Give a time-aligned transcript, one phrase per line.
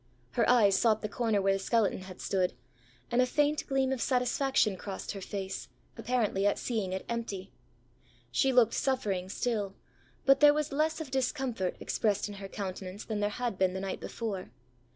[0.31, 2.53] Her eyes sought the corner where the skeleton had stood,
[3.11, 7.51] and a faint gleam of satisfaction crossed her face, apparently at seeing it empty.
[8.31, 9.75] She looked suffering still,
[10.25, 13.79] but there was less of discomfort expressed in her countenance than there had been the
[13.79, 14.49] night before.